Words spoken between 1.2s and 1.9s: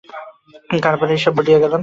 ভুলিয়া গেলাম।